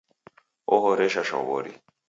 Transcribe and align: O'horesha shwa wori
O'horesha 0.77 1.23
shwa 1.27 1.39
wori 1.49 1.73